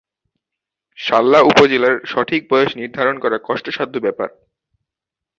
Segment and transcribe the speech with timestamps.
[0.99, 4.29] শাল্লা উপজেলার সঠিক বয়স নির্ধারন করা কষ্টসাধ্য ব্যাপার।